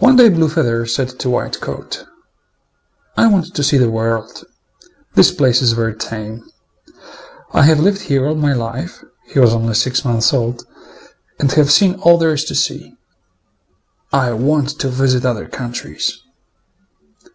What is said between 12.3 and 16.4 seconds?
is to see. I want to visit other countries."